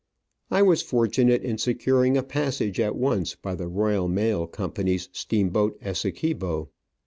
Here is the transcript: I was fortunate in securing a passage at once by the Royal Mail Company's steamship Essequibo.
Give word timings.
I 0.49 0.63
was 0.63 0.81
fortunate 0.81 1.43
in 1.43 1.59
securing 1.59 2.17
a 2.17 2.23
passage 2.23 2.79
at 2.79 2.95
once 2.95 3.35
by 3.35 3.53
the 3.53 3.67
Royal 3.67 4.07
Mail 4.07 4.47
Company's 4.47 5.07
steamship 5.11 5.77
Essequibo. 5.79 6.71